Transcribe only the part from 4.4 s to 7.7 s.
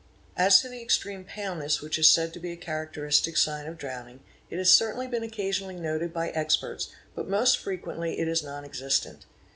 it has certainly been occasionally noted .by experts, but most